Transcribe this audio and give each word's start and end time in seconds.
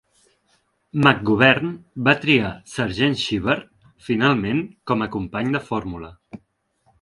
McGovern 1.07 1.75
va 2.07 2.15
triar 2.23 2.49
Sargent 2.71 3.17
Shriver 3.25 3.59
finalment 4.09 4.63
com 4.93 5.05
a 5.05 5.11
company 5.19 5.55
de 5.59 5.63
fórmula. 5.69 6.11